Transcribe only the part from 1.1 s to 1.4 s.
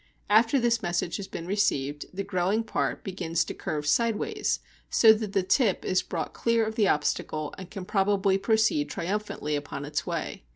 has